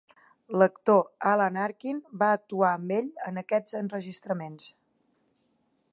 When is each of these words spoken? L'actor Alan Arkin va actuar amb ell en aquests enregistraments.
L'actor 0.61 1.01
Alan 1.31 1.59
Arkin 1.65 1.99
va 2.23 2.31
actuar 2.37 2.71
amb 2.79 2.95
ell 2.97 3.13
en 3.29 3.39
aquests 3.45 3.79
enregistraments. 3.83 4.71